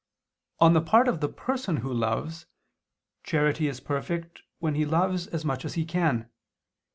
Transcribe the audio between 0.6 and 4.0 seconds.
the part of the person who loves, charity is